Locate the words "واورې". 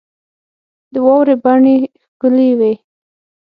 1.05-1.35